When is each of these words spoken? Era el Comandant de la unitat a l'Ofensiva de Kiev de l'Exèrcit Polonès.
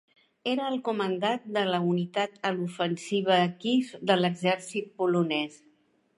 Era 0.51 0.69
el 0.71 0.77
Comandant 0.87 1.43
de 1.57 1.63
la 1.73 1.81
unitat 1.89 2.39
a 2.51 2.53
l'Ofensiva 2.57 3.37
de 3.43 3.53
Kiev 3.61 3.93
de 4.13 4.19
l'Exèrcit 4.23 4.93
Polonès. 5.05 5.63